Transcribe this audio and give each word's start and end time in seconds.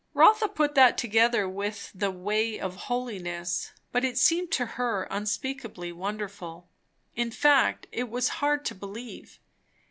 Rotha 0.15 0.47
put 0.47 0.73
that 0.73 0.97
together 0.97 1.47
with 1.47 1.91
the 1.93 2.09
"way 2.09 2.59
of 2.59 2.73
holiness," 2.89 3.71
but 3.91 4.03
it 4.03 4.17
seemed 4.17 4.49
to 4.53 4.65
her 4.65 5.03
unspeakably 5.11 5.91
wonderful. 5.91 6.67
In 7.15 7.29
fact, 7.29 7.85
it 7.91 8.09
was 8.09 8.27
hard 8.41 8.65
to 8.65 8.73
believe. 8.73 9.37